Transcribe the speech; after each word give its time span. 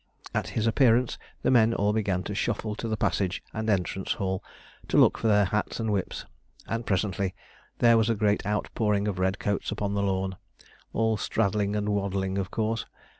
At 0.33 0.47
his 0.57 0.65
appearance 0.65 1.19
the 1.43 1.51
men 1.51 1.75
all 1.75 1.93
began 1.93 2.23
to 2.23 2.33
shuffle 2.33 2.73
to 2.73 2.87
the 2.87 2.97
passage 2.97 3.43
and 3.53 3.69
entrance 3.69 4.13
hall, 4.13 4.43
to 4.87 4.97
look 4.97 5.19
for 5.19 5.27
their 5.27 5.45
hats 5.45 5.79
and 5.79 5.93
whips; 5.93 6.25
and 6.67 6.87
presently 6.87 7.35
there 7.77 7.97
was 7.97 8.09
a 8.09 8.15
great 8.15 8.43
outpouring 8.43 9.07
of 9.07 9.19
red 9.19 9.37
coats 9.37 9.69
upon 9.71 9.93
the 9.93 10.01
lawn, 10.01 10.37
all 10.91 11.17
straddling 11.17 11.75
and 11.75 11.89
waddling 11.89 12.39
of 12.39 12.49
course. 12.49 12.87